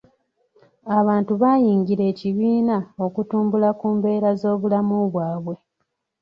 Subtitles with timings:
[0.97, 5.55] Abantu baayingira ekibiina okutumbula ku mbeera z'obulamu bwabwe.